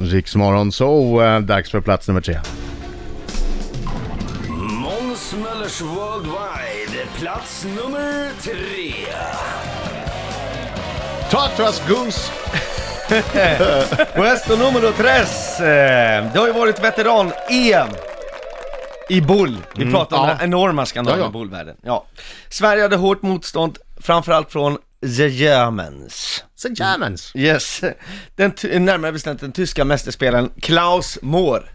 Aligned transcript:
Riksmorgon 0.00 0.72
så 0.72 1.22
äh, 1.22 1.40
dags 1.40 1.70
för 1.70 1.80
plats 1.80 2.08
nummer 2.08 2.20
tre. 2.20 2.38
Måns 4.58 5.34
Möllers 5.34 5.80
Worldwide, 5.82 7.06
plats 7.20 7.64
nummer 7.64 8.30
tre. 8.42 8.92
Tartras 11.30 11.82
Goose! 11.88 12.30
Puesto 14.14 14.56
numero 14.56 14.92
tres. 14.92 15.60
Eh, 15.60 16.32
Det 16.32 16.38
har 16.38 16.46
ju 16.46 16.52
varit 16.52 16.84
veteran-EM 16.84 17.88
i 19.08 19.20
bull. 19.20 19.56
Vi 19.74 19.92
pratar 19.92 20.16
om 20.16 20.28
ja. 20.28 20.34
den 20.34 20.44
enorma 20.44 20.86
skandalen 20.86 21.18
Ja, 21.20 21.24
ja. 21.24 21.30
i 21.30 21.32
bullvärlden. 21.32 21.76
Ja. 21.82 22.04
Sverige 22.48 22.82
hade 22.82 22.96
hårt 22.96 23.22
motstånd, 23.22 23.78
framförallt 24.00 24.52
från 24.52 24.78
the 25.00 25.28
Germans. 25.28 26.44
Så 26.54 26.68
Germans. 26.68 27.32
Yes, 27.34 27.80
den 28.36 28.52
närmare 28.84 29.12
bestämt 29.12 29.40
den 29.40 29.52
tyska 29.52 29.84
mästerspelaren 29.84 30.50
Klaus 30.60 31.18
Mohr. 31.22 31.72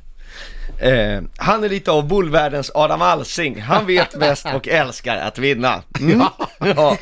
Eh, 0.81 1.21
han 1.37 1.63
är 1.63 1.69
lite 1.69 1.91
av 1.91 2.07
bullvärldens 2.07 2.71
Adam 2.73 3.01
Alsing. 3.01 3.61
Han 3.61 3.85
vet 3.85 4.19
bäst 4.19 4.45
och 4.55 4.67
älskar 4.67 5.17
att 5.17 5.37
vinna. 5.37 5.83
Mm. 5.99 6.21
Ja. 6.59 6.97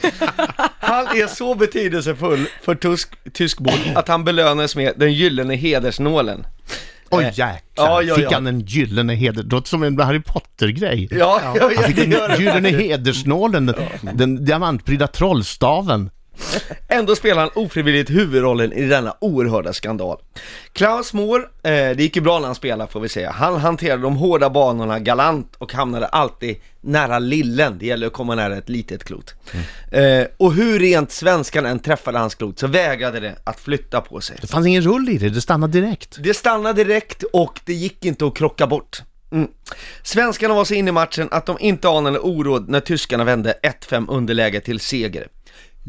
Han 0.79 1.05
är 1.07 1.27
så 1.27 1.55
betydelsefull 1.55 2.45
för 2.61 2.75
tysk, 2.75 3.09
tysk 3.33 3.59
bull 3.59 3.91
att 3.95 4.07
han 4.07 4.23
belönades 4.23 4.75
med 4.75 4.93
den 4.95 5.13
gyllene 5.13 5.55
hedersnålen. 5.55 6.45
Oj 7.11 7.23
Eh, 7.23 7.27
jäklar, 7.29 7.59
ja, 7.75 8.01
ja, 8.01 8.15
fick 8.15 8.23
ja. 8.23 8.33
han 8.33 8.47
en 8.47 8.59
gyllene 8.59 9.13
heder... 9.13 9.43
Det 9.43 9.55
låter 9.55 9.69
som 9.69 9.83
en 9.83 9.99
Harry 9.99 10.21
Potter-grej. 10.21 11.07
Ja, 11.11 11.41
jag 11.55 11.75
Han 11.75 11.83
fick 11.83 11.95
det 11.95 12.03
en 12.03 12.11
gör 12.11 12.27
det. 12.29 12.37
gyllene 12.37 12.69
hedersnålen, 12.69 13.65
den, 13.65 13.75
den 14.13 14.45
diamantprydda 14.45 15.07
trollstaven. 15.07 16.09
Ändå 16.87 17.15
spelar 17.15 17.41
han 17.41 17.49
ofrivilligt 17.55 18.09
huvudrollen 18.09 18.73
i 18.73 18.87
denna 18.87 19.15
oerhörda 19.21 19.73
skandal. 19.73 20.17
Klaus 20.73 21.13
Mohr, 21.13 21.39
eh, 21.63 21.71
det 21.71 21.99
gick 21.99 22.15
ju 22.15 22.21
bra 22.21 22.39
när 22.39 22.45
han 22.45 22.55
spelade 22.55 22.91
får 22.91 22.99
vi 22.99 23.09
säga. 23.09 23.31
Han 23.31 23.57
hanterade 23.57 24.01
de 24.01 24.15
hårda 24.15 24.49
banorna 24.49 24.99
galant 24.99 25.55
och 25.57 25.73
hamnade 25.73 26.07
alltid 26.07 26.55
nära 26.81 27.19
lillen. 27.19 27.77
Det 27.79 27.85
gäller 27.85 28.07
att 28.07 28.13
komma 28.13 28.35
nära 28.35 28.57
ett 28.57 28.69
litet 28.69 29.03
klot. 29.03 29.35
Eh, 29.91 30.27
och 30.37 30.53
hur 30.53 30.79
rent 30.79 31.11
svenskan 31.11 31.65
än 31.65 31.79
träffade 31.79 32.19
hans 32.19 32.35
klot 32.35 32.59
så 32.59 32.67
vägrade 32.67 33.19
det 33.19 33.35
att 33.43 33.59
flytta 33.59 34.01
på 34.01 34.21
sig. 34.21 34.37
Det 34.41 34.47
fanns 34.47 34.67
ingen 34.67 34.81
rull 34.81 35.09
i 35.09 35.17
det, 35.17 35.29
det 35.29 35.41
stannade 35.41 35.81
direkt. 35.81 36.17
Det 36.19 36.33
stannade 36.33 36.83
direkt 36.83 37.23
och 37.23 37.59
det 37.65 37.73
gick 37.73 38.05
inte 38.05 38.25
att 38.25 38.35
krocka 38.35 38.67
bort. 38.67 39.01
Mm. 39.31 39.47
Svenskarna 40.03 40.53
var 40.53 40.65
så 40.65 40.73
inne 40.73 40.89
i 40.89 40.91
matchen 40.91 41.27
att 41.31 41.45
de 41.45 41.57
inte 41.59 41.89
anade 41.89 42.19
oråd 42.19 42.69
när 42.69 42.79
tyskarna 42.79 43.23
vände 43.23 43.55
1-5 43.63 44.05
underläge 44.09 44.59
till 44.59 44.79
seger. 44.79 45.27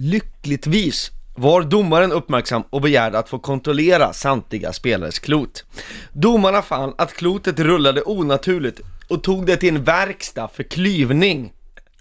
Lyckligtvis 0.03 1.11
var 1.35 1.63
domaren 1.63 2.13
uppmärksam 2.13 2.63
och 2.71 2.81
begärde 2.81 3.19
att 3.19 3.29
få 3.29 3.39
kontrollera 3.39 4.13
samtliga 4.13 4.73
spelares 4.73 5.19
klot. 5.19 5.65
Domarna 6.13 6.63
fann 6.63 6.95
att 6.99 7.15
klotet 7.15 7.61
rullade 7.61 8.03
onaturligt 8.03 8.81
och 9.09 9.23
tog 9.23 9.47
det 9.47 9.57
till 9.57 9.77
en 9.77 9.85
verkstad 9.85 10.49
för 10.49 10.63
klyvning. 10.63 11.53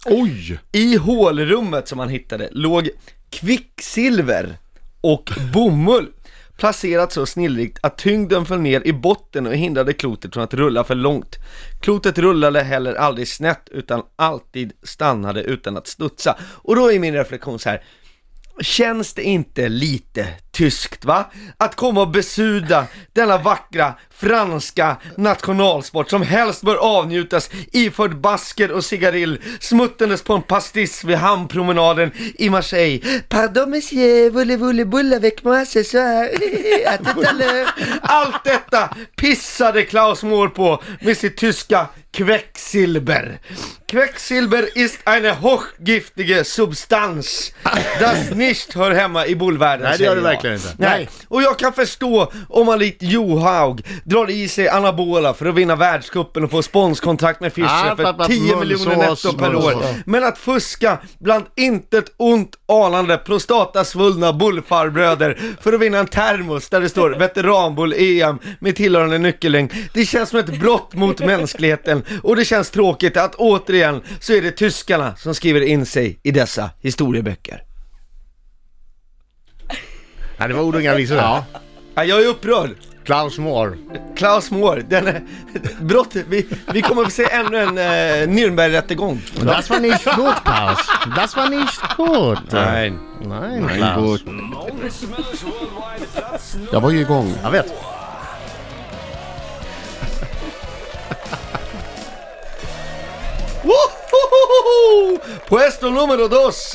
Oj! 0.06 0.58
I 0.72 0.96
hålrummet 0.96 1.88
som 1.88 1.98
han 1.98 2.08
hittade 2.08 2.48
låg 2.52 2.90
kvicksilver 3.30 4.58
och 5.00 5.30
bomull 5.54 6.08
placerat 6.60 7.12
så 7.12 7.26
snillrikt 7.26 7.78
att 7.82 7.98
tyngden 7.98 8.46
föll 8.46 8.60
ner 8.60 8.86
i 8.86 8.92
botten 8.92 9.46
och 9.46 9.54
hindrade 9.54 9.92
klotet 9.92 10.34
från 10.34 10.44
att 10.44 10.54
rulla 10.54 10.84
för 10.84 10.94
långt. 10.94 11.36
Klotet 11.80 12.18
rullade 12.18 12.60
heller 12.62 12.94
aldrig 12.94 13.28
snett 13.28 13.68
utan 13.70 14.02
alltid 14.16 14.72
stannade 14.82 15.42
utan 15.42 15.76
att 15.76 15.86
studsa. 15.86 16.38
Och 16.42 16.76
då 16.76 16.92
är 16.92 16.98
min 16.98 17.14
reflektion 17.14 17.58
så 17.58 17.68
här. 17.68 17.82
Känns 18.60 19.14
det 19.14 19.22
inte 19.22 19.68
lite 19.68 20.28
tyskt 20.52 21.04
va? 21.04 21.30
Att 21.58 21.76
komma 21.76 22.00
och 22.00 22.08
besuda 22.08 22.86
denna 23.12 23.38
vackra 23.38 23.94
franska 24.10 24.96
nationalsport 25.16 26.10
som 26.10 26.22
helst 26.22 26.62
bör 26.62 26.76
avnjutas 26.76 27.50
iförd 27.72 28.16
basker 28.20 28.72
och 28.72 28.84
cigarill 28.84 29.40
smuttandes 29.60 30.22
på 30.22 30.34
en 30.34 30.42
pastiss 30.42 31.04
vid 31.04 31.16
hamnpromenaden 31.16 32.10
i 32.34 32.50
Marseille. 32.50 33.22
Pardon 33.28 33.70
monsieur, 33.70 34.30
voulez-vous 34.30 34.84
bulle 34.84 35.16
avec 35.16 35.44
moi 35.44 35.64
ce 35.64 35.82
soir? 35.82 36.28
Allt 38.02 38.44
detta 38.44 38.96
pissade 39.16 39.82
Klaus 39.82 40.22
Mohr 40.22 40.48
på 40.48 40.82
med 41.00 41.16
sitt 41.16 41.36
tyska 41.36 41.86
Quecksilber. 42.12 43.38
Quecksilber 43.86 44.76
ist 44.76 44.98
eine 45.04 45.40
hochgiftige 45.40 46.44
Substanz, 46.44 47.52
das 48.00 48.30
nicht 48.30 48.76
hör 48.76 48.90
hemma 48.90 49.26
i 49.26 49.34
bullvärlden 49.34 49.88
Nej, 49.88 49.98
det 49.98 50.04
gör 50.04 50.16
det. 50.16 50.22
Verkligen 50.44 50.56
inte. 50.56 50.74
Nej. 50.78 50.90
Nej. 50.90 51.08
och 51.28 51.42
jag 51.42 51.58
kan 51.58 51.72
förstå 51.72 52.32
om 52.48 52.66
man 52.66 52.78
likt 52.78 53.02
Johaug 53.02 53.86
drar 54.04 54.30
i 54.30 54.48
sig 54.48 54.68
anabola 54.68 55.34
för 55.34 55.46
att 55.46 55.54
vinna 55.54 55.76
världscupen 55.76 56.44
och 56.44 56.50
få 56.50 56.62
sponskontrakt 56.62 57.40
med 57.40 57.52
Fischer 57.52 57.92
Ah, 57.92 57.96
för 57.96 58.04
pappa, 58.04 58.26
10 58.26 58.56
miljoner 58.56 58.96
netto 58.96 59.32
per 59.32 59.54
år. 59.54 59.74
Men 60.06 60.24
att 60.24 60.38
fuska 60.38 60.98
bland 61.18 61.44
intet 61.56 62.04
ont 62.16 62.56
anande 62.68 63.16
prostatasvullna 63.16 64.32
bullfarbröder 64.32 65.38
för 65.60 65.72
att 65.72 65.80
vinna 65.80 65.98
en 65.98 66.06
termos 66.06 66.68
där 66.68 66.80
det 66.80 66.88
står 66.88 67.10
veteranbull-EM 67.10 68.38
med 68.60 68.76
tillhörande 68.76 69.18
nyckellängd. 69.18 69.72
Det 69.94 70.04
känns 70.04 70.28
som 70.28 70.38
ett 70.38 70.60
brott 70.60 70.94
mot 70.94 71.20
mänskligheten 71.20 72.02
och 72.22 72.36
det 72.36 72.44
känns 72.44 72.70
tråkigt 72.70 73.16
att 73.16 73.34
återigen 73.34 74.02
så 74.20 74.32
är 74.32 74.42
det 74.42 74.50
tyskarna 74.50 75.16
som 75.16 75.34
skriver 75.34 75.60
in 75.60 75.86
sig 75.86 76.20
i 76.22 76.30
dessa 76.30 76.70
historieböcker. 76.80 77.69
Nej, 80.40 80.48
det 80.48 80.54
var 80.54 80.62
ord 80.62 80.74
och 80.74 80.80
inga 80.80 80.94
visor. 80.94 81.16
Ja. 81.16 81.44
Ja, 81.94 82.04
jag 82.04 82.22
är 82.22 82.28
upprörd. 82.28 82.70
Klaus 83.04 83.38
Mohr. 83.38 83.76
Klaus 84.16 84.50
Mohr, 84.50 84.84
den 84.88 85.06
är, 85.06 85.22
brott, 85.80 86.16
vi, 86.28 86.46
vi 86.72 86.82
kommer 86.82 87.02
att 87.02 87.12
se 87.12 87.30
ännu 87.30 87.58
en 87.58 87.78
eh, 87.78 88.28
Nürnberg-rättegång. 88.34 89.20
Das 89.44 89.70
war 89.70 89.80
nicht 89.80 90.04
gut, 90.04 90.34
Klaus. 90.44 90.78
Das 91.16 91.36
war 91.36 91.48
nicht 91.50 91.96
gut. 91.96 92.52
Nej. 92.52 92.92
Nein, 93.20 93.62
Nej, 93.62 93.78
Klaus. 93.78 94.24
Jag 96.72 96.80
var 96.80 96.90
ju 96.90 97.00
igång. 97.00 97.34
Jag 97.42 97.50
vet. 97.50 97.72
Puesto 105.48 105.90
numero 105.90 106.28
dos! 106.28 106.74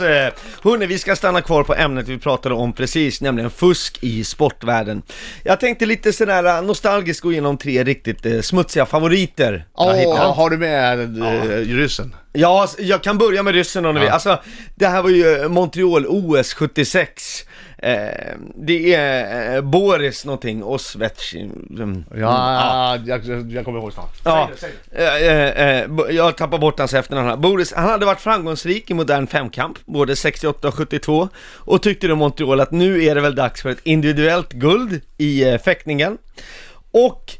Hörrni, 0.63 0.85
vi 0.85 0.99
ska 0.99 1.15
stanna 1.15 1.41
kvar 1.41 1.63
på 1.63 1.73
ämnet 1.75 2.07
vi 2.07 2.17
pratade 2.17 2.55
om 2.55 2.73
precis, 2.73 3.21
nämligen 3.21 3.49
fusk 3.49 3.97
i 4.01 4.23
sportvärlden. 4.23 5.01
Jag 5.43 5.59
tänkte 5.59 5.85
lite 5.85 6.13
sådär 6.13 6.43
eh, 6.43 6.61
nostalgiskt 6.61 7.21
gå 7.21 7.31
igenom 7.31 7.57
tre 7.57 7.83
riktigt 7.83 8.25
eh, 8.25 8.41
smutsiga 8.41 8.85
favoriter. 8.85 9.65
hittat. 9.95 10.35
har 10.35 10.49
du 10.49 10.57
med 10.57 11.17
äh, 11.21 11.75
ryssen? 11.75 12.15
Ja, 12.33 12.67
jag 12.77 13.03
kan 13.03 13.17
börja 13.17 13.43
med 13.43 13.53
ryssen 13.53 13.85
om 13.85 13.95
ni 13.95 14.01
vill. 14.01 14.09
Alltså, 14.09 14.39
det 14.75 14.87
här 14.87 15.01
var 15.01 15.09
ju 15.09 15.47
Montreal 15.49 16.05
OS 16.07 16.53
76. 16.53 17.45
Eh, 17.77 18.35
det 18.55 18.93
är 18.95 19.55
eh, 19.55 19.61
Boris 19.61 20.25
någonting, 20.25 20.63
Osvets... 20.63 21.33
Mm, 21.33 22.05
Ja, 22.17 22.97
jag, 23.05 23.51
jag 23.51 23.65
kommer 23.65 23.79
ihåg 23.79 23.93
snart. 23.93 24.13
Ja, 24.23 24.49
eh, 24.91 25.15
eh, 25.15 25.67
eh, 25.81 25.87
bo- 25.87 26.07
jag 26.09 26.37
tappar 26.37 26.57
bort 26.57 26.79
hans 26.79 26.93
efternamn 26.93 27.29
här. 27.29 27.37
Boris, 27.37 27.73
han 27.73 27.89
hade 27.89 28.05
varit 28.05 28.19
framgångsrik 28.21 28.91
i 28.91 28.93
modern 28.93 29.27
femkamp, 29.27 29.77
både 29.85 30.15
68 30.15 30.67
och 30.67 30.73
72, 30.75 31.29
och 31.55 31.81
tyckte 31.81 32.07
då 32.07 32.15
Montreal 32.15 32.59
att 32.59 32.71
nu 32.71 33.03
är 33.03 33.15
det 33.15 33.21
väl 33.21 33.35
dags 33.35 33.61
för 33.61 33.69
ett 33.69 33.79
individuellt 33.83 34.51
guld 34.53 35.01
i 35.17 35.43
eh, 35.49 35.57
fäktningen. 35.57 36.17
Och 36.91 37.31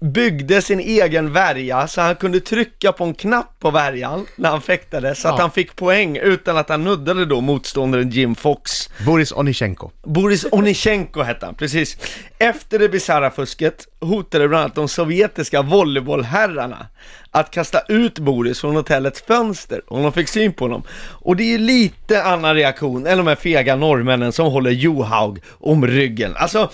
byggde 0.00 0.62
sin 0.62 0.80
egen 0.80 1.32
värja 1.32 1.86
så 1.88 2.00
han 2.00 2.16
kunde 2.16 2.40
trycka 2.40 2.92
på 2.92 3.04
en 3.04 3.14
knapp 3.14 3.58
på 3.58 3.70
värjan 3.70 4.26
när 4.36 4.50
han 4.50 4.60
fäktade 4.60 5.14
så 5.14 5.28
att 5.28 5.34
Ja. 5.34 5.40
han 5.40 5.50
fick 5.50 5.76
poäng 5.76 6.16
utan 6.16 6.56
att 6.56 6.68
han 6.68 6.84
nuddade 6.84 7.24
då 7.24 7.40
motståndaren 7.40 8.10
Jim 8.10 8.34
Fox. 8.34 8.90
Boris 9.06 9.32
Onichenko. 9.32 9.90
Boris 10.04 10.46
Onichenko 10.52 11.22
hette 11.22 11.46
han, 11.46 11.54
precis. 11.54 11.96
Efter 12.38 12.78
det 12.78 12.88
bisarra 12.88 13.30
fusket 13.30 13.86
hotade 14.00 14.48
bland 14.48 14.62
annat 14.64 14.74
de 14.74 14.88
sovjetiska 14.88 15.62
volleybollherrarna 15.62 16.86
att 17.30 17.50
kasta 17.50 17.80
ut 17.88 18.18
Boris 18.18 18.60
från 18.60 18.76
hotellets 18.76 19.22
fönster 19.22 19.80
om 19.86 20.02
de 20.02 20.12
fick 20.12 20.28
syn 20.28 20.52
på 20.52 20.64
honom. 20.64 20.82
Och 21.10 21.36
det 21.36 21.42
är 21.42 21.48
ju 21.48 21.58
lite 21.58 22.22
annan 22.22 22.54
reaktion 22.54 23.06
än 23.06 23.18
de 23.18 23.26
här 23.26 23.34
fega 23.34 23.76
norrmännen 23.76 24.32
som 24.32 24.46
håller 24.46 24.70
Johaug 24.70 25.38
om 25.60 25.86
ryggen. 25.86 26.32
Alltså, 26.36 26.70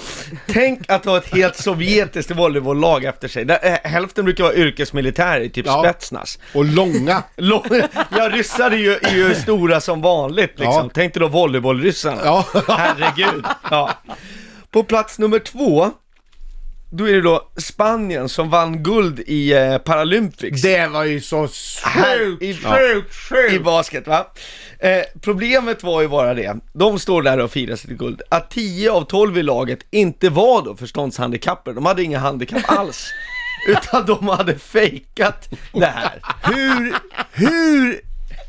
tänk 0.47 0.91
att 0.91 1.05
ha 1.05 1.17
ett 1.17 1.35
helt 1.35 1.57
sovjetiskt 1.57 2.31
volleybolllag 2.31 3.05
efter 3.11 3.29
sig. 3.29 3.45
Där, 3.45 3.59
eh, 3.63 3.91
hälften 3.91 4.25
brukar 4.25 4.45
vara 4.45 4.55
yrkesmilitärer, 4.55 5.49
typ 5.49 5.67
Ja. 5.67 5.83
Spetsnaz. 5.85 6.39
Och 6.55 6.65
långa. 6.65 7.23
Lång- 7.37 7.83
Ja, 8.11 8.29
ryssar 8.33 8.71
är 8.71 8.77
ju, 8.77 8.93
är 8.93 9.15
ju 9.15 9.35
stora 9.35 9.81
som 9.81 10.01
vanligt 10.03 10.51
liksom. 10.59 10.75
Ja. 10.85 10.91
Tänk 10.95 11.15
dig 11.15 11.21
då 11.21 11.29
volleybollryssarna. 11.29 12.21
Ja. 12.25 12.47
Herregud. 12.69 13.45
Ja. 13.71 13.91
På 14.71 14.83
plats 14.85 15.19
nummer 15.19 15.39
två 15.39 15.91
då 16.91 17.09
är 17.09 17.13
det 17.13 17.21
då 17.21 17.51
Spanien 17.57 18.29
som 18.29 18.51
vann 18.51 18.83
guld 18.83 19.21
i 19.27 19.53
eh, 19.53 19.79
Paralympics. 19.79 20.63
Det 20.63 20.87
var 20.87 21.05
ju 21.05 21.21
så 21.21 21.49
sjukt, 21.49 22.43
i- 22.43 22.55
sjukt, 22.55 23.11
I 23.11 23.15
sjukt! 23.15 23.65
basket 23.65 24.07
va? 24.07 24.27
Eh, 24.79 25.03
problemet 25.21 25.83
var 25.83 26.01
ju 26.03 26.09
bara 26.09 26.35
det, 26.35 26.57
de 26.73 26.99
står 26.99 27.23
där 27.23 27.39
och 27.39 27.51
firar 27.51 27.77
sitt 27.77 27.91
guld, 27.91 28.23
att 28.29 28.51
10 28.51 28.91
av 28.93 29.03
12 29.05 29.39
i 29.39 29.43
laget 29.43 29.79
inte 29.91 30.29
var 30.31 30.63
då 30.63 30.77
förståndshandikappade, 30.77 31.75
de 31.75 31.87
hade 31.87 32.03
inga 32.03 32.19
handikapp 32.19 32.63
alls. 32.67 33.07
Utan 33.69 34.07
de 34.07 34.29
hade 34.29 34.59
fejkat 34.59 35.49
det 35.73 35.87
här. 35.87 36.21
Hur, 36.43 36.95
hur 37.33 38.01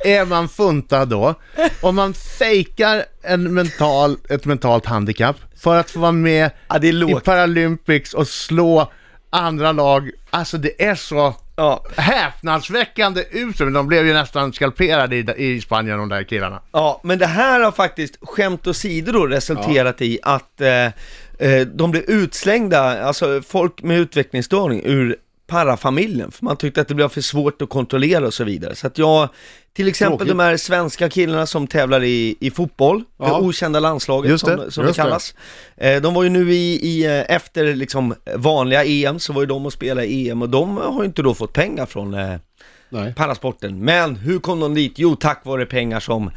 är 0.05 0.25
man 0.25 0.49
funtad 0.49 1.09
då 1.09 1.35
om 1.81 1.95
man 1.95 2.13
fejkar 2.13 3.03
en 3.23 3.53
mental, 3.53 4.17
ett 4.29 4.45
mentalt 4.45 4.85
handikapp 4.85 5.35
för 5.57 5.75
att 5.75 5.91
få 5.91 5.99
vara 5.99 6.11
med 6.11 6.51
Ja, 6.67 6.79
i. 6.83 7.25
Paralympics 7.25 8.13
och 8.13 8.27
slå 8.27 8.91
andra 9.29 9.71
lag? 9.71 10.11
Alltså 10.29 10.57
det 10.57 10.85
är 10.85 10.95
så 10.95 11.35
Ja, 11.55 11.85
häpnadsväckande 11.97 13.23
uselt. 13.31 13.73
De 13.73 13.87
blev 13.87 14.07
ju 14.07 14.13
nästan 14.13 14.53
skalperade 14.53 15.15
i, 15.15 15.25
i 15.37 15.61
Spanien 15.61 15.97
de 15.97 16.09
där 16.09 16.23
killarna. 16.23 16.61
ja, 16.71 17.01
men 17.03 17.19
det 17.19 17.25
här 17.25 17.59
har 17.59 17.71
faktiskt, 17.71 18.17
skämt 18.21 18.67
åsido 18.67 19.11
då, 19.11 19.27
resulterat 19.27 20.01
i 20.01 20.19
att 20.23 20.61
eh, 20.61 20.85
eh, 21.49 21.67
de 21.73 21.91
blev 21.91 22.03
utslängda, 22.03 23.03
alltså 23.03 23.41
folk 23.47 23.81
med 23.83 23.99
utvecklingsstörning 23.99 24.81
ur 24.85 25.15
parafamiljen, 25.51 26.31
för 26.31 26.45
man 26.45 26.57
tyckte 26.57 26.81
att 26.81 26.87
det 26.87 26.95
blev 26.95 27.09
för 27.09 27.21
svårt 27.21 27.61
att 27.61 27.69
kontrollera 27.69 28.27
och 28.27 28.33
så 28.33 28.43
vidare. 28.43 28.75
Så 28.75 28.87
att 28.87 28.97
jag, 28.97 29.29
till 29.73 29.87
exempel 29.87 30.17
Tråkigt. 30.17 30.37
de 30.37 30.39
här 30.43 30.57
svenska 30.57 31.09
killarna 31.09 31.45
som 31.45 31.67
tävlar 31.67 32.03
i, 32.03 32.35
i 32.39 32.51
fotboll, 32.51 33.03
Ja. 33.19 33.25
det 33.25 33.31
okända 33.33 33.79
landslaget 33.79 34.31
Just 34.31 34.45
det, 34.45 34.57
som, 34.57 34.71
som 34.71 34.83
det 34.83 34.87
just 34.89 34.97
det. 34.97 35.03
kallas. 35.03 35.35
Eh, 35.77 36.01
de 36.01 36.13
var 36.13 36.23
ju 36.23 36.29
nu 36.29 36.53
i, 36.53 36.79
i 36.87 37.05
eh, 37.05 37.35
efter 37.35 37.75
liksom 37.75 38.15
vanliga 38.35 38.83
EM, 38.85 39.19
så 39.19 39.33
var 39.33 39.41
ju 39.41 39.45
de 39.47 39.65
och 39.65 39.73
spelade 39.73 40.07
EM 40.13 40.41
och 40.41 40.49
de 40.49 40.77
har 40.77 41.01
ju 41.01 41.05
inte 41.05 41.21
då 41.21 41.33
fått 41.33 41.53
pengar 41.53 41.85
från 41.85 42.13
eh, 42.13 42.35
Nej. 42.89 43.13
parasporten. 43.13 43.79
Men 43.85 44.15
hur 44.15 44.39
kom 44.39 44.59
de 44.59 44.73
dit? 44.75 44.93
Jo, 44.95 45.15
tack 45.15 45.45
vare 45.45 45.65
pengar 45.65 45.99
som 45.99 46.31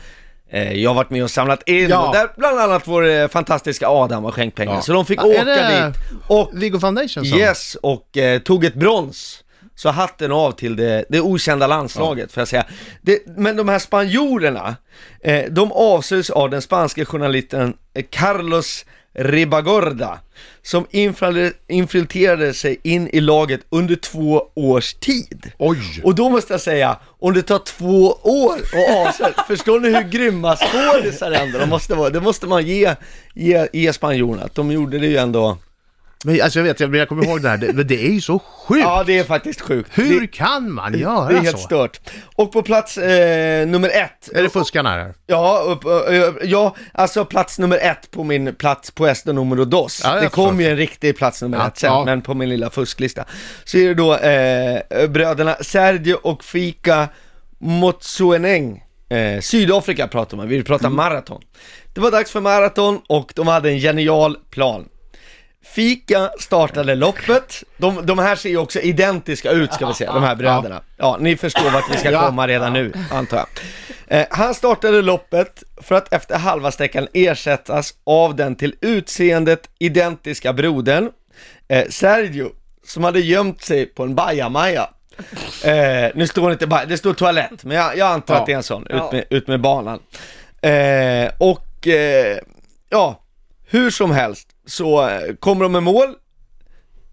jag 0.50 0.90
har 0.90 0.94
varit 0.94 1.10
med 1.10 1.22
och 1.22 1.30
samlat 1.30 1.68
in. 1.68 1.88
Ja. 1.88 2.10
Där 2.12 2.28
bland 2.36 2.58
annat 2.58 2.82
vår 2.88 3.06
eh, 3.06 3.28
fantastiska 3.28 3.88
Adam 3.88 4.24
har 4.24 4.32
skänkt 4.32 4.56
pengar. 4.56 4.74
Ja. 4.74 4.82
Så 4.82 4.92
de 4.92 5.06
fick 5.06 5.18
Är 5.18 5.26
åka 5.26 5.44
det 5.44 5.86
dit. 5.86 6.20
Och 6.28 6.50
League 6.54 6.80
Foundation 6.80 7.24
som? 7.24 7.38
yes, 7.38 7.74
och 7.74 8.16
eh, 8.16 8.38
tog 8.38 8.64
ett 8.64 8.74
brons. 8.74 9.44
Så 9.76 9.88
hatten 9.88 10.32
av 10.32 10.52
till 10.52 10.76
det, 10.76 11.04
det 11.08 11.20
okända 11.20 11.66
landslaget, 11.66 12.32
får 12.32 12.40
jag 12.40 12.48
säga. 12.48 12.64
Det, 13.02 13.26
men 13.26 13.56
de 13.56 13.68
här 13.68 13.78
spanjorerna, 13.78 14.76
eh, 15.20 15.44
de 15.50 15.72
avsöks 15.72 16.30
av 16.30 16.50
den 16.50 16.62
spanska 16.62 17.04
journalisten 17.04 17.74
eh, 17.94 18.04
Carlos 18.10 18.84
Ribagorda, 19.14 20.18
som 20.62 20.86
infiltrerade, 21.68 22.54
sig 22.54 22.80
in 22.82 23.08
i 23.08 23.20
laget 23.20 23.60
under 23.70 23.96
två 23.96 24.42
års 24.54 24.94
tid. 24.94 25.50
Oj! 25.58 26.00
Och 26.04 26.14
då 26.14 26.28
måste 26.28 26.52
jag 26.52 26.60
säga, 26.60 26.96
om 27.18 27.34
det 27.34 27.42
tar 27.42 27.58
två 27.58 28.18
år 28.22 28.54
att 28.54 29.06
avsluta, 29.06 29.44
förstår 29.48 29.80
ni 29.80 29.88
hur 29.88 30.02
grymma 30.02 30.56
skådisar 30.56 31.32
ändå 31.32 31.58
de 31.58 31.68
måste 31.68 31.94
vara? 31.94 32.10
Det 32.10 32.20
måste 32.20 32.46
man 32.46 32.66
ge, 32.66 32.94
ge, 33.34 33.68
ge 33.72 33.92
spanjorerna, 33.92 34.48
de 34.54 34.72
gjorde 34.72 34.98
det 34.98 35.06
ju 35.06 35.16
ändå. 35.16 35.58
Men 36.26 36.42
alltså 36.42 36.58
jag 36.58 36.64
vet, 36.64 36.80
jag, 36.80 36.96
jag 36.96 37.08
kommer 37.08 37.24
ihåg 37.24 37.42
det 37.42 37.48
här, 37.48 37.56
det, 37.56 37.72
men 37.72 37.86
det 37.86 38.06
är 38.06 38.10
ju 38.12 38.20
så 38.20 38.38
sjukt! 38.38 38.80
Ja, 38.84 39.04
det 39.06 39.18
är 39.18 39.24
faktiskt 39.24 39.60
sjukt. 39.60 39.90
Hur 39.98 40.20
Det, 40.20 40.26
kan 40.26 40.70
man 40.72 40.98
göra 40.98 41.28
det 41.28 41.36
är 41.36 41.40
helt 41.40 41.58
så? 41.58 41.64
stört. 41.66 42.00
Och 42.36 42.52
på 42.52 42.62
plats 42.62 42.98
eh, 42.98 43.66
nummer 43.66 43.88
ett, 43.88 44.28
Är 44.34 44.42
det 44.42 44.48
fuskarna 44.50 44.90
här? 44.90 45.14
ja, 45.26 45.62
upp, 45.66 45.84
ö, 45.86 46.32
ja, 46.42 46.76
alltså 46.92 47.24
plats 47.24 47.58
nummer 47.58 47.78
ett 47.78 48.10
på 48.10 48.24
min 48.24 48.54
plats 48.54 48.90
på 48.90 49.06
Esto 49.06 49.32
numero 49.32 49.64
dos. 49.64 50.00
Ja, 50.04 50.20
det 50.20 50.28
kom 50.28 50.60
ju 50.60 50.66
en 50.68 50.76
riktig 50.76 51.16
plats 51.16 51.42
nummer 51.42 51.58
Ja, 51.58 51.66
ett 51.68 51.78
sen, 51.78 51.92
ja. 51.92 52.04
men 52.04 52.22
på 52.22 52.34
min 52.34 52.48
lilla 52.48 52.70
fusklista. 52.70 53.24
Så 53.64 53.78
är 53.78 53.88
det 53.88 53.94
då 53.94 54.16
eh, 54.16 55.08
bröderna 55.08 55.56
Sergio 55.60 56.14
och 56.14 56.44
Fika 56.44 57.08
Motsueneng. 57.58 58.82
Eh, 59.08 59.40
Sydafrika 59.40 60.08
pratar 60.08 60.36
man, 60.36 60.48
vi 60.48 60.62
pratar 60.62 60.86
Mm. 60.86 60.96
maraton. 60.96 61.42
Det 61.94 62.00
var 62.00 62.10
dags 62.10 62.30
för 62.30 62.40
maraton 62.40 63.00
och 63.08 63.32
de 63.36 63.46
hade 63.48 63.70
en 63.70 63.78
genial 63.78 64.36
plan. 64.50 64.88
Fika 65.64 66.30
startade 66.40 66.94
loppet, 66.94 67.62
de, 67.76 68.06
de 68.06 68.18
här 68.18 68.36
ser 68.36 68.48
ju 68.48 68.56
också 68.56 68.80
identiska 68.80 69.50
ut 69.50 69.72
ska 69.72 69.86
vi 69.86 69.94
säga, 69.94 70.12
de 70.12 70.22
här 70.22 70.34
bröderna. 70.34 70.82
Ja, 70.96 71.16
ni 71.20 71.36
förstår 71.36 71.70
vart 71.70 71.94
vi 71.94 71.98
ska 71.98 72.20
komma 72.26 72.48
redan 72.48 72.72
nu, 72.72 72.92
antar 73.12 73.36
jag. 73.36 73.46
Eh, 74.20 74.26
han 74.30 74.54
startade 74.54 75.02
loppet 75.02 75.62
för 75.76 75.94
att 75.94 76.12
efter 76.12 76.38
halva 76.38 76.70
sträckan 76.70 77.08
ersättas 77.12 77.94
av 78.04 78.36
den 78.36 78.56
till 78.56 78.74
utseendet 78.80 79.68
identiska 79.78 80.52
brodern, 80.52 81.10
eh, 81.68 81.88
Sergio, 81.88 82.50
som 82.86 83.04
hade 83.04 83.20
gömt 83.20 83.62
sig 83.62 83.86
på 83.86 84.02
en 84.02 84.14
bajamaja. 84.14 84.90
Eh, 85.64 86.10
nu 86.14 86.26
står 86.26 86.48
det 86.48 86.52
inte 86.52 86.66
baja, 86.66 86.86
det 86.86 86.98
står 86.98 87.14
toalett, 87.14 87.64
men 87.64 87.76
jag, 87.76 87.96
jag 87.96 88.08
antar 88.08 88.34
Ja. 88.34 88.40
att 88.40 88.46
det 88.46 88.52
är 88.52 88.56
en 88.56 88.62
sån, 88.62 88.86
ut 88.86 89.12
med, 89.12 89.24
ut 89.30 89.46
med 89.46 89.60
banan. 89.60 89.98
Eh, 90.62 91.30
och 91.38 91.88
ja, 92.90 93.20
hur 93.66 93.90
som 93.90 94.10
helst 94.10 94.48
så 94.66 95.08
eh, 95.08 95.34
kommer 95.34 95.62
de 95.62 95.72
med 95.72 95.82
mål 95.82 96.14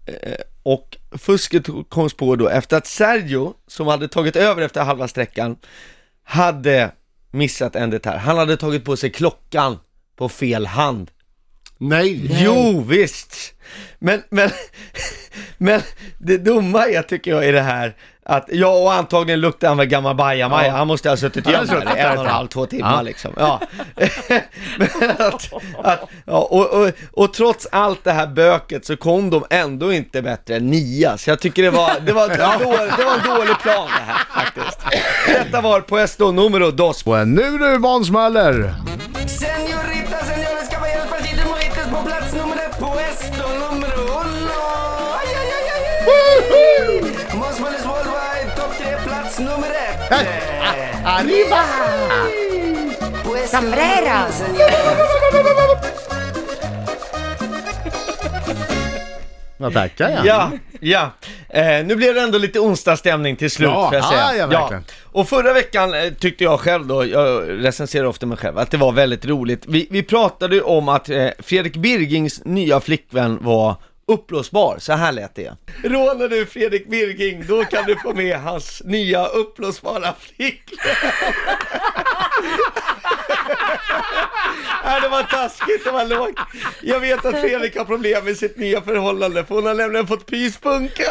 eh, 0.06 0.34
och 0.62 0.96
fusket 1.18 1.66
kom 1.88 2.10
på 2.10 2.36
då 2.36 2.48
efter 2.48 2.76
att 2.76 2.86
Sergio, 2.86 3.54
som 3.66 3.86
hade 3.86 4.08
tagit 4.08 4.36
över 4.36 4.62
efter 4.62 4.84
halva 4.84 5.08
sträckan, 5.08 5.56
hade 6.24 6.92
missat 7.30 7.76
en 7.76 7.90
detalj. 7.90 8.18
Han 8.18 8.38
hade 8.38 8.56
tagit 8.56 8.84
på 8.84 8.96
sig 8.96 9.10
klockan 9.10 9.78
på 10.16 10.28
fel 10.28 10.66
hand. 10.66 11.10
Nej! 11.88 12.28
Jo, 12.44 12.84
visst. 12.88 13.54
Men, 13.98 14.22
men, 14.30 14.50
men 15.58 15.80
det 16.18 16.38
dumma 16.38 16.86
är, 16.86 17.02
tycker 17.02 17.30
jag, 17.30 17.48
i 17.48 17.52
det 17.52 17.60
här 17.60 17.94
att, 18.24 18.48
ja 18.52 18.68
och 18.68 18.92
antagligen 18.92 19.40
luktar 19.40 19.68
han 19.68 19.76
väl 19.76 19.86
gammal 19.86 20.14
bajamaja, 20.14 20.66
Ja. 20.66 20.72
han 20.72 20.86
måste 20.86 21.08
ha 21.08 21.16
suttit 21.16 21.48
gömd 21.48 21.70
här 21.70 21.96
en 21.96 22.18
och 22.18 22.24
en 22.24 22.30
halv, 22.30 22.48
två 22.48 22.66
timmar 22.66 22.94
Ja. 22.96 23.02
liksom. 23.02 23.32
Ja. 23.36 23.60
men 24.78 25.10
att, 25.18 25.52
att, 25.82 26.00
ja, 26.26 26.38
och, 26.50 26.70
och, 26.70 26.90
och 27.12 27.32
trots 27.32 27.68
allt 27.72 28.04
det 28.04 28.12
här 28.12 28.26
böket 28.26 28.86
så 28.86 28.96
kom 28.96 29.30
de 29.30 29.44
ändå 29.50 29.92
inte 29.92 30.22
bättre 30.22 30.56
än 30.56 30.66
nia, 30.66 31.18
så 31.18 31.30
jag 31.30 31.40
tycker 31.40 31.62
det 31.62 31.70
var, 31.70 32.00
det 32.00 32.12
var, 32.12 32.28
det 32.28 32.38
var, 32.38 32.58
dålig, 32.64 32.92
det 32.98 33.04
var 33.04 33.14
en 33.14 33.38
dålig 33.38 33.58
plan 33.58 33.88
det 33.96 34.12
här 34.12 34.44
faktiskt. 34.44 34.78
Detta 35.26 35.60
var 35.60 35.80
Puesto 35.80 36.32
numero 36.32 36.70
dos. 36.70 37.02
Och 37.06 37.28
nu 37.28 37.58
du 37.58 37.78
Måns 37.78 38.10
Möller! 38.10 38.74
Nummer 49.44 49.68
ett. 49.68 50.12
Arriba! 51.04 51.64
Puesto 53.24 53.56
Sombrero. 53.56 54.18
Ja, 59.58 59.70
tackar 59.70 60.10
jag. 60.10 60.26
Ja, 60.26 60.50
ja. 60.80 61.10
Eh, 61.48 61.84
nu 61.86 61.96
blev 61.96 62.14
det 62.14 62.20
ändå 62.20 62.38
lite 62.38 62.60
onsdagsstämning 62.60 63.36
till 63.36 63.50
slut 63.50 63.68
Ja, 63.70 63.86
får 63.88 63.94
jag 63.94 64.04
säga. 64.04 64.20
ja, 64.20 64.34
ja, 64.34 64.46
verkligen. 64.46 64.84
Och 65.12 65.28
förra 65.28 65.52
veckan 65.52 65.94
eh, 65.94 66.12
tyckte 66.12 66.44
jag 66.44 66.60
själv 66.60 66.86
då, 66.86 67.06
jag 67.06 67.42
recenserar 67.64 68.04
ofta 68.04 68.26
mig 68.26 68.36
själv, 68.38 68.58
att 68.58 68.70
det 68.70 68.76
var 68.76 68.92
väldigt 68.92 69.24
roligt. 69.26 69.64
Vi, 69.68 69.88
vi 69.90 70.02
pratade 70.02 70.54
ju 70.54 70.62
om 70.62 70.88
att 70.88 71.08
eh, 71.08 71.28
Fredrik 71.38 71.76
Birgings 71.76 72.44
nya 72.44 72.80
flickvän 72.80 73.38
var 73.42 73.74
uppblåsbar, 74.12 74.78
så 74.78 74.92
här 74.92 75.12
lät 75.12 75.34
det. 75.34 75.56
Rånar 75.84 76.28
du 76.28 76.46
Fredrik 76.46 76.88
Birging, 76.88 77.46
då 77.46 77.64
kan 77.64 77.84
du 77.86 77.96
få 77.96 78.14
med 78.14 78.40
hans 78.40 78.82
nya 78.84 79.26
uppblåsbara 79.26 80.14
flickvän. 80.20 80.94
Nej, 84.84 85.00
det 85.00 85.08
var 85.08 85.22
taskigt, 85.22 85.84
det 85.84 85.90
var 85.90 86.04
lågt. 86.04 86.38
Jag 86.82 87.00
vet 87.00 87.24
att 87.24 87.40
Fredrik 87.40 87.76
har 87.76 87.84
problem 87.84 88.24
med 88.24 88.36
sitt 88.36 88.56
nya 88.56 88.82
förhållande, 88.82 89.44
för 89.44 89.54
hon 89.54 89.66
har 89.66 89.74
nämligen 89.74 90.06
fått 90.06 90.26
pyspunka. 90.26 91.02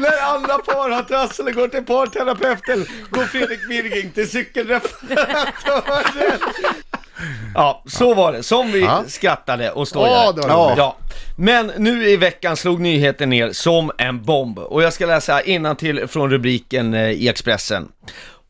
När 0.00 0.22
andra 0.34 0.58
par 0.58 0.90
har 0.90 1.02
trassel 1.02 1.46
och 1.46 1.54
går 1.54 1.68
till 1.68 1.84
parterapeuten, 1.84 2.86
går 3.10 3.24
Fredrik 3.24 3.68
Birging 3.68 4.10
till 4.10 4.30
cykelreparatören. 4.30 6.38
Ja, 7.54 7.82
så 7.86 8.14
var 8.14 8.32
det. 8.32 8.42
Som 8.42 8.72
vi 8.72 8.80
Ja. 8.80 9.04
skrattade 9.06 9.70
och 9.70 9.88
stojade. 9.88 10.12
Ja, 10.12 10.32
det 10.32 10.48
var 10.48 10.66
roligt. 10.66 10.78
ja. 10.78 10.96
Men 11.36 11.72
nu 11.78 12.08
i 12.10 12.16
veckan 12.16 12.56
slog 12.56 12.80
nyheten 12.80 13.30
ner 13.30 13.52
som 13.52 13.90
en 13.98 14.22
bomb. 14.22 14.58
Och 14.58 14.82
jag 14.82 14.92
ska 14.92 15.06
läsa 15.06 15.40
till 15.74 16.06
från 16.08 16.30
rubriken 16.30 16.94
eh, 16.94 17.10
i 17.10 17.28
Expressen. 17.28 17.88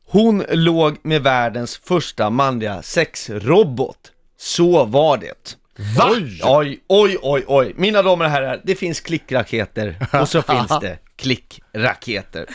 Hon 0.08 0.44
låg 0.50 0.96
med 1.02 1.22
världens 1.22 1.76
första 1.84 2.30
manliga 2.30 2.82
sexrobot. 2.82 3.96
Så 4.38 4.84
var 4.84 5.16
det. 5.16 5.56
Va? 5.98 6.10
Oj, 6.44 6.80
oj, 6.88 7.18
oj, 7.22 7.44
oj. 7.46 7.72
Mina 7.76 8.02
damer 8.02 8.24
och 8.24 8.30
herrar, 8.30 8.60
det 8.64 8.74
finns 8.74 9.00
klickraketer 9.00 9.96
och 10.20 10.28
så 10.28 10.42
finns 10.52 10.80
det 10.80 10.98
klickraketer. 11.16 12.46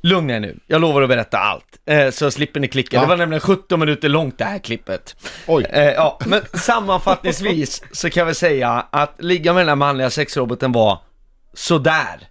Lugna 0.00 0.34
er 0.36 0.40
nu, 0.40 0.58
jag 0.66 0.80
lovar 0.80 1.02
att 1.02 1.08
berätta 1.08 1.38
allt. 1.38 1.64
Eh, 1.86 2.10
så 2.10 2.30
slipper 2.30 2.60
ni 2.60 2.68
klicka. 2.68 2.96
Ja. 2.96 3.00
Det 3.00 3.06
var 3.08 3.16
nämligen 3.16 3.40
17 3.40 3.80
minuter 3.80 4.08
långt 4.08 4.38
det 4.38 4.44
här 4.44 4.58
klippet. 4.58 5.16
Oj. 5.46 5.64
Eh, 5.70 5.82
ja, 5.84 6.18
men 6.26 6.40
sammanfattningsvis 6.54 7.82
så 7.92 8.10
kan 8.10 8.26
vi 8.26 8.34
säga 8.34 8.86
att 8.90 9.14
ligga 9.18 9.52
med 9.52 9.60
den 9.60 9.68
här 9.68 9.76
manliga 9.76 10.10
sexroboten 10.10 10.72
var 10.72 10.98
sådär. 11.54 12.28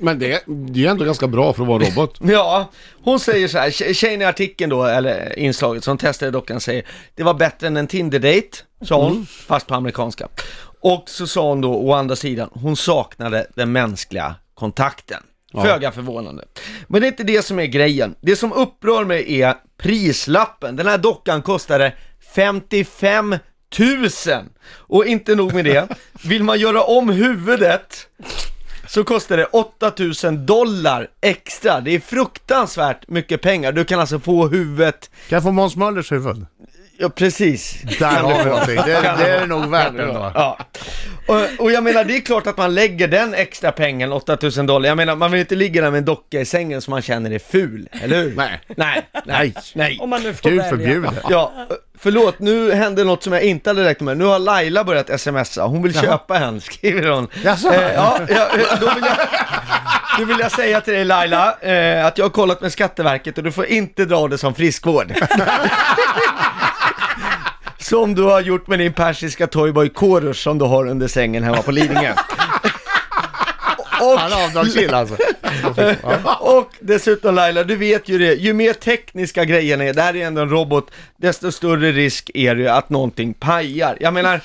Men 0.00 0.18
det, 0.18 0.42
det 0.46 0.86
är 0.86 0.90
ändå 0.90 1.04
ganska 1.04 1.26
bra 1.26 1.52
för 1.52 1.62
att 1.62 1.68
vara 1.68 1.84
robot. 1.84 2.18
Ja, 2.22 2.70
hon 3.02 3.20
säger 3.20 3.48
så 3.48 3.58
här, 3.58 3.70
tje- 3.70 3.92
tjejen 3.92 4.22
i 4.22 4.24
artikeln 4.24 4.70
då, 4.70 4.84
eller 4.84 5.38
inslaget 5.38 5.84
som 5.84 5.98
testade 5.98 6.30
dockan 6.30 6.60
säger 6.60 6.86
Det 7.14 7.22
var 7.22 7.34
bättre 7.34 7.66
än 7.66 7.76
en 7.76 7.86
Tinder-date, 7.86 8.56
sa 8.82 9.02
hon, 9.04 9.26
fast 9.26 9.66
på 9.66 9.74
amerikanska. 9.74 10.28
Och 10.80 11.04
så 11.06 11.26
sa 11.26 11.48
hon 11.48 11.60
då 11.60 11.74
å 11.74 11.92
andra 11.92 12.16
sidan, 12.16 12.50
hon 12.52 12.76
saknade 12.76 13.46
den 13.54 13.72
mänskliga 13.72 14.34
kontakten. 14.54 15.22
Ja. 15.52 15.62
Föga 15.62 15.92
förvånande. 15.92 16.44
Men 16.86 17.00
det 17.00 17.06
är 17.06 17.08
inte 17.08 17.24
det 17.24 17.42
som 17.42 17.58
är 17.58 17.66
grejen. 17.66 18.14
Det 18.20 18.36
som 18.36 18.52
upprör 18.52 19.04
mig 19.04 19.40
är 19.40 19.54
prislappen. 19.78 20.76
Den 20.76 20.86
här 20.86 20.98
dockan 20.98 21.42
kostade 21.42 21.94
55 22.34 23.36
000. 23.78 24.08
Och 24.70 25.06
inte 25.06 25.34
nog 25.34 25.54
med 25.54 25.64
det, 25.64 25.88
vill 26.24 26.44
man 26.44 26.58
göra 26.58 26.82
om 26.82 27.08
huvudet 27.08 28.08
så 28.86 29.04
kostar 29.04 29.36
det 29.36 29.46
8000 29.46 30.46
dollar 30.46 31.08
extra. 31.20 31.80
Det 31.80 31.90
är 31.94 32.00
fruktansvärt 32.00 33.08
mycket 33.08 33.42
pengar. 33.42 33.72
Du 33.72 33.84
kan 33.84 34.00
alltså 34.00 34.18
få 34.20 34.48
huvudet, 34.48 35.10
Kan 35.28 35.36
jag 35.36 35.42
få 35.42 35.52
Måns 35.52 35.76
Möllers 35.76 36.12
huvud? 36.12 36.46
Ja 36.98 37.08
precis. 37.08 37.82
Där 37.98 38.06
har 38.06 38.44
vi 38.44 38.50
någonting. 38.50 38.76
Det, 38.76 38.82
det 38.82 39.14
det 39.18 39.30
är 39.30 39.46
nog 39.46 39.70
värt 39.70 39.88
ändå. 39.88 40.32
Ja. 40.34 40.58
Och, 41.28 41.64
och 41.64 41.72
jag 41.72 41.84
menar, 41.84 42.04
det 42.04 42.16
är 42.16 42.20
klart 42.20 42.46
att 42.46 42.56
man 42.56 42.74
lägger 42.74 43.08
den 43.08 43.34
extra 43.34 43.72
pengen, 43.72 44.12
8000 44.12 44.66
dollar. 44.66 44.88
Jag 44.88 44.96
menar, 44.96 45.16
man 45.16 45.30
vill 45.30 45.40
inte 45.40 45.54
ligga 45.54 45.82
där 45.82 45.90
med 45.90 45.98
en 45.98 46.04
docka 46.04 46.40
i 46.40 46.44
sängen 46.44 46.82
som 46.82 46.90
man 46.90 47.02
känner 47.02 47.30
är 47.30 47.38
ful, 47.38 47.88
eller 47.92 48.16
hur? 48.22 48.34
Nej. 48.36 48.60
Nej, 48.76 49.08
nej, 49.24 49.54
nej. 49.74 49.98
Om 50.00 50.10
man 50.10 50.22
nu 50.22 50.34
får 50.34 50.50
Gud 50.50 50.58
välja. 50.58 50.70
förbjude. 50.70 51.10
Ja, 51.30 51.52
förlåt, 51.98 52.38
nu 52.38 52.72
hände 52.72 53.04
något 53.04 53.22
som 53.22 53.32
jag 53.32 53.42
inte 53.42 53.70
hade 53.70 53.84
räknat 53.84 54.04
med. 54.04 54.16
Nu 54.16 54.24
har 54.24 54.38
Laila 54.38 54.84
börjat 54.84 55.20
smsa, 55.20 55.64
hon 55.64 55.82
vill 55.82 56.00
köpa 56.00 56.38
en, 56.38 56.60
skriver 56.60 57.08
hon. 57.08 57.28
Jaså? 57.44 57.72
Eh, 57.72 57.92
ja, 57.94 58.20
ja, 58.28 58.48
då 58.80 58.94
vill 58.94 59.04
jag... 59.04 59.16
Nu 60.18 60.24
vill 60.24 60.38
jag 60.40 60.52
säga 60.52 60.80
till 60.80 60.94
dig 60.94 61.04
Laila, 61.04 61.56
eh, 61.60 62.06
att 62.06 62.18
jag 62.18 62.24
har 62.24 62.30
kollat 62.30 62.60
med 62.60 62.72
Skatteverket 62.72 63.38
och 63.38 63.44
du 63.44 63.52
får 63.52 63.66
inte 63.66 64.04
dra 64.04 64.28
det 64.28 64.38
som 64.38 64.54
friskvård. 64.54 65.12
som 67.88 68.14
du 68.14 68.22
har 68.22 68.40
gjort 68.40 68.66
med 68.66 68.78
din 68.78 68.92
persiska 68.92 69.46
toyboy 69.46 69.88
Korosh 69.88 70.42
som 70.42 70.58
du 70.58 70.64
har 70.64 70.86
under 70.86 71.08
sängen 71.08 71.42
hemma 71.42 71.62
på 71.62 71.70
Lidingö. 71.70 72.14
Och 74.00 74.18
Han 74.18 74.32
är 74.32 74.44
avdragsgill 74.44 74.94
alltså. 74.94 75.16
och 76.40 76.70
dessutom 76.80 77.34
Laila, 77.34 77.64
du 77.64 77.76
vet 77.76 78.08
ju 78.08 78.18
det, 78.18 78.34
ju 78.34 78.52
mer 78.52 78.72
tekniska 78.72 79.44
grejerna 79.44 79.84
är, 79.84 79.94
det 79.94 80.02
här 80.02 80.16
är 80.16 80.26
ändå 80.26 80.42
en 80.42 80.50
robot, 80.50 80.90
desto 81.16 81.52
större 81.52 81.92
risk 81.92 82.30
är 82.34 82.54
det 82.54 82.74
att 82.74 82.90
någonting 82.90 83.34
pajar. 83.34 83.96
Jag 84.00 84.14
menar, 84.14 84.40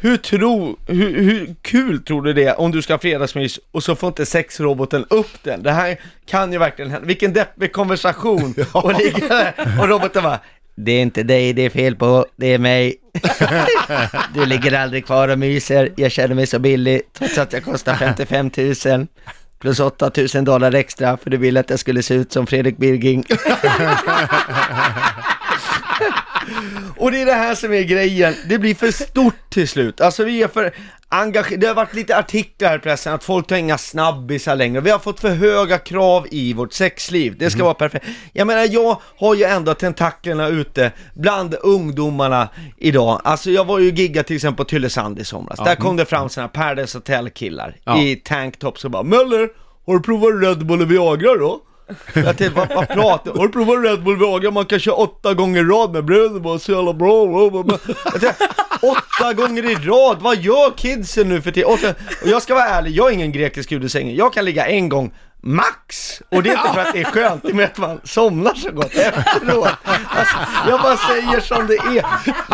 hur, 0.00 0.16
tro, 0.16 0.76
hur, 0.86 1.22
hur 1.22 1.54
kul 1.62 2.02
tror 2.02 2.22
du 2.22 2.32
det 2.32 2.44
är 2.44 2.60
om 2.60 2.70
du 2.70 2.82
ska 2.82 2.92
ha 2.92 2.98
fredagsmys 2.98 3.60
och 3.72 3.82
så 3.82 3.96
får 3.96 4.08
inte 4.08 4.26
sexroboten 4.26 5.04
upp 5.10 5.42
den? 5.42 5.62
Det 5.62 5.72
här 5.72 6.00
kan 6.26 6.52
ju 6.52 6.58
verkligen 6.58 6.90
hända. 6.90 7.06
Vilken 7.06 7.32
deppig 7.32 7.72
konversation! 7.72 8.54
Och 8.72 8.98
ligga 8.98 9.28
där 9.28 9.54
och 9.80 9.88
roboten 9.88 10.22
bara 10.22 10.38
det 10.74 10.92
är 10.92 11.02
inte 11.02 11.22
dig 11.22 11.52
det 11.52 11.62
är 11.62 11.70
fel 11.70 11.96
på, 11.96 12.26
det 12.36 12.54
är 12.54 12.58
mig. 12.58 12.96
Du 14.34 14.46
ligger 14.46 14.72
aldrig 14.72 15.06
kvar 15.06 15.28
och 15.28 15.38
myser, 15.38 15.92
jag 15.96 16.12
känner 16.12 16.34
mig 16.34 16.46
så 16.46 16.58
billig 16.58 17.02
trots 17.12 17.38
att 17.38 17.52
jag 17.52 17.64
kostar 17.64 17.94
55 17.94 18.50
000 18.86 19.06
plus 19.58 19.80
8 19.80 20.10
000 20.34 20.44
dollar 20.44 20.74
extra 20.74 21.16
för 21.16 21.30
du 21.30 21.36
ville 21.36 21.60
att 21.60 21.70
jag 21.70 21.78
skulle 21.78 22.02
se 22.02 22.14
ut 22.14 22.32
som 22.32 22.46
Fredrik 22.46 22.76
Birging. 22.76 23.24
Och 26.96 27.10
det 27.10 27.22
är 27.22 27.26
det 27.26 27.32
här 27.32 27.54
som 27.54 27.72
är 27.72 27.82
grejen, 27.82 28.34
det 28.48 28.58
blir 28.58 28.74
för 28.74 28.90
stort 28.90 29.50
till 29.50 29.68
slut. 29.68 30.00
Alltså 30.00 30.24
vi 30.24 30.42
är 30.42 30.48
för 30.48 30.74
engagerade, 31.12 31.56
det 31.56 31.66
har 31.66 31.74
varit 31.74 31.94
lite 31.94 32.18
artiklar 32.18 32.76
i 32.76 32.78
pressen 32.78 33.12
att 33.14 33.24
folk 33.24 33.46
tar 33.46 33.56
inga 33.56 33.78
snabbisar 33.78 34.56
längre. 34.56 34.80
Vi 34.80 34.90
har 34.90 34.98
fått 34.98 35.20
för 35.20 35.28
höga 35.30 35.78
krav 35.78 36.26
i 36.30 36.52
vårt 36.52 36.72
sexliv, 36.72 37.36
det 37.38 37.50
ska 37.50 37.64
vara 37.64 37.74
perfekt. 37.74 38.06
Jag 38.32 38.46
menar, 38.46 38.66
jag 38.70 39.00
har 39.18 39.34
ju 39.34 39.44
ändå 39.44 39.74
tentaklerna 39.74 40.48
ute 40.48 40.92
bland 41.14 41.54
ungdomarna 41.62 42.48
idag. 42.76 43.20
Alltså 43.24 43.50
jag 43.50 43.64
var 43.64 43.78
ju 43.78 43.90
gigga 43.90 44.22
till 44.22 44.36
exempel 44.36 44.64
på 44.64 44.68
Tylösand 44.70 45.18
i 45.18 45.24
somras. 45.24 45.58
Där 45.58 45.74
kom 45.74 45.96
det 45.96 46.04
fram 46.04 46.28
såna 46.28 46.46
här 46.46 46.48
Paradise 46.52 46.98
Hotel-killar 46.98 47.76
Ja. 47.84 48.02
i 48.02 48.16
tanktops 48.16 48.84
och 48.84 48.90
bara 48.90 49.02
Möller, 49.02 49.48
har 49.86 49.94
du 49.94 50.02
provat 50.02 50.42
Red 50.42 50.66
Bull 50.66 50.82
och 50.82 50.90
Viagra 50.90 51.34
då? 51.36 51.60
Jag 52.14 52.24
tänkte, 52.24 52.50
vad, 52.50 52.68
vad 52.74 52.88
pratar 52.88 53.32
Har 53.32 53.46
du 53.46 53.52
provat 53.52 53.84
Red 53.84 54.02
Bull 54.02 54.18
Viagra? 54.18 54.50
Man 54.50 54.64
kan 54.64 54.80
köra 54.80 54.94
åtta 54.94 55.34
gånger 55.34 55.60
i 55.60 55.64
rad 55.64 55.92
med 55.92 56.04
bröd 56.04 56.42
bara 56.42 56.58
så 56.58 56.72
jävla 56.72 56.92
bra. 56.92 57.26
Jag 58.04 58.20
tänkte, 58.20 58.48
åtta 58.82 59.32
gånger 59.32 59.70
i 59.70 59.74
rad, 59.74 60.16
vad 60.20 60.36
gör 60.36 60.76
kidsen 60.76 61.28
nu 61.28 61.42
för 61.42 61.50
tiden? 61.50 61.70
Och 61.70 61.78
jag 62.24 62.42
ska 62.42 62.54
vara 62.54 62.64
ärlig, 62.64 62.90
jag 62.90 63.10
är 63.10 63.14
ingen 63.14 63.32
grekisk 63.32 63.68
gud 63.68 63.84
i 63.84 63.88
sängen. 63.88 64.16
Jag 64.16 64.32
kan 64.32 64.44
ligga 64.44 64.66
en 64.66 64.88
gång 64.88 65.12
Max! 65.44 66.20
Och 66.28 66.42
det 66.42 66.50
är 66.50 66.56
inte 66.56 66.72
för 66.74 66.80
att 66.80 66.92
det 66.92 67.00
är 67.00 67.04
skönt, 67.04 67.42
det 67.42 67.48
är 67.48 67.54
med 67.54 67.64
att 67.64 67.78
man 67.78 68.00
somnar 68.04 68.54
så 68.54 68.72
gott 68.72 68.94
efteråt. 68.94 69.68
Alltså, 69.84 70.36
jag 70.68 70.80
bara 70.80 70.96
säger 70.96 71.40
som 71.40 71.66
det 71.66 71.74
är. 71.74 72.06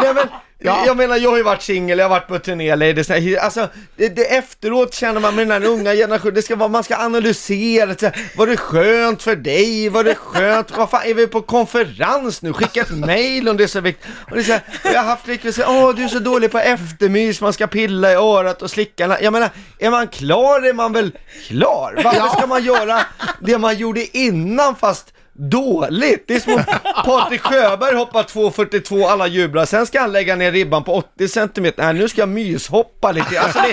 Nej, 0.02 0.14
men, 0.14 0.28
jag 0.60 0.96
menar, 0.96 1.16
jag 1.16 1.30
har 1.30 1.36
ju 1.36 1.42
varit 1.42 1.62
singel, 1.62 1.98
jag 1.98 2.04
har 2.04 2.10
varit 2.10 2.28
på 2.28 2.38
turné, 2.38 2.76
ladies. 2.76 3.10
Alltså, 3.10 3.68
det, 3.96 4.08
det, 4.08 4.36
efteråt 4.36 4.94
känner 4.94 5.20
man 5.20 5.34
med 5.34 5.48
den 5.48 5.62
här 5.62 5.68
unga 5.68 5.94
generationen, 5.94 6.34
det 6.34 6.42
ska 6.42 6.56
vara, 6.56 6.68
man 6.68 6.84
ska 6.84 6.96
analysera, 6.96 7.94
så 7.94 8.06
här, 8.06 8.30
var 8.36 8.46
det 8.46 8.56
skönt 8.56 9.22
för 9.22 9.36
dig, 9.36 9.88
var 9.88 10.04
det 10.04 10.14
skönt, 10.14 10.76
vad 10.76 10.90
fan, 10.90 11.02
är 11.04 11.14
vi 11.14 11.26
på 11.26 11.42
konferens 11.42 12.42
nu? 12.42 12.52
Skicka 12.52 12.80
ett 12.80 12.90
mail 12.90 13.48
om 13.48 13.56
det 13.56 13.64
är 13.64 13.68
så 13.68 13.80
viktigt. 13.80 14.06
Och 14.30 14.36
det 14.36 14.40
är 14.40 14.44
så 14.44 14.52
här, 14.52 14.62
jag 14.84 15.00
har 15.00 15.04
haft 15.04 15.24
flickvän 15.24 15.52
säga, 15.52 15.70
åh 15.70 15.94
du 15.94 16.04
är 16.04 16.08
så 16.08 16.18
dålig 16.18 16.50
på 16.50 16.58
eftermys, 16.58 17.40
man 17.40 17.52
ska 17.52 17.66
pilla 17.66 18.12
i 18.12 18.14
örat 18.14 18.62
och 18.62 18.70
slicka. 18.70 19.18
Jag 19.22 19.32
menar, 19.32 19.50
är 19.78 19.90
man 19.90 20.08
klar 20.08 20.62
är 20.62 20.72
man 20.72 20.92
väl 20.92 21.12
klar? 21.46 22.00
Varför 22.04 22.38
ska 22.38 22.46
man 22.46 22.64
göra 22.64 23.00
det 23.40 23.58
man 23.58 23.76
gjorde 23.76 24.18
innan 24.18 24.76
fast 24.76 25.12
dåligt. 25.38 26.24
Det 26.26 26.34
är 26.34 26.40
som 26.40 26.54
om 26.54 26.64
Patrik 27.04 27.40
Sjöberg 27.40 27.94
hoppar 27.94 28.22
2,42, 28.22 29.08
alla 29.08 29.26
jublar. 29.26 29.64
Sen 29.64 29.86
ska 29.86 30.00
han 30.00 30.12
lägga 30.12 30.36
ner 30.36 30.52
ribban 30.52 30.84
på 30.84 30.94
80 30.94 31.28
cm. 31.28 31.72
Nej, 31.76 31.94
nu 31.94 32.08
ska 32.08 32.20
jag 32.20 32.28
myshoppa 32.28 33.12
lite. 33.12 33.40
Alltså 33.40 33.58
det, 33.58 33.72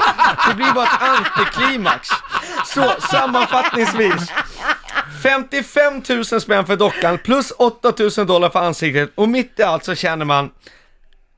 det 0.50 0.56
blir 0.56 0.74
bara 0.74 0.86
ett 0.86 1.02
antiklimax. 1.02 2.08
Så 2.66 2.94
sammanfattningsvis. 3.12 4.32
55 5.24 6.02
000 6.32 6.42
spänn 6.42 6.66
för 6.66 6.76
dockan 6.76 7.18
plus 7.18 7.52
8 7.52 7.94
000 8.18 8.28
dollar 8.28 8.50
för 8.50 8.60
ansiktet 8.60 9.12
och 9.16 9.30
mitt 9.30 9.60
i 9.60 9.64
allt 9.64 9.84
så 9.86 9.96
känner 9.96 10.26
man 10.26 10.50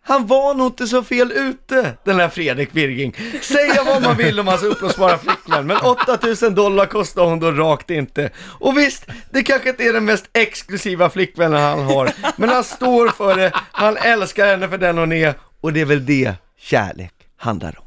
han 0.07 0.27
var 0.27 0.53
nog 0.53 0.67
inte 0.67 0.87
så 0.87 1.03
fel 1.03 1.31
ute, 1.31 1.93
den 2.03 2.19
här 2.19 2.29
Fredrik 2.29 2.71
Birging. 2.71 3.15
Säga 3.41 3.83
vad 3.83 4.01
man 4.01 4.17
vill 4.17 4.39
om 4.39 4.47
hans 4.47 4.63
uppblåsbara 4.63 5.17
flickvän, 5.17 5.67
men 5.67 5.77
8000 5.77 6.55
dollar 6.55 6.85
kostar 6.85 7.25
hon 7.25 7.39
då 7.39 7.51
rakt 7.51 7.89
inte. 7.89 8.29
Och 8.59 8.77
visst, 8.77 9.05
det 9.31 9.43
kanske 9.43 9.69
inte 9.69 9.83
är 9.83 9.93
den 9.93 10.05
mest 10.05 10.25
exklusiva 10.33 11.09
flickvännen 11.09 11.61
han 11.61 11.83
har, 11.83 12.11
men 12.35 12.49
han 12.49 12.63
står 12.63 13.09
för 13.09 13.35
det, 13.35 13.51
han 13.71 13.97
älskar 13.97 14.47
henne 14.47 14.69
för 14.69 14.77
den 14.77 14.97
hon 14.97 15.11
är, 15.11 15.33
och 15.61 15.73
det 15.73 15.81
är 15.81 15.85
väl 15.85 16.05
det 16.05 16.33
kärlek 16.59 17.13
handlar 17.37 17.79
om. 17.79 17.85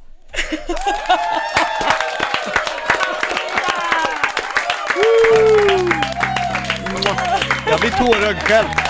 Jag 7.67 7.81
blir 7.81 7.91
tårögd 7.91 8.39
själv. 8.43 8.90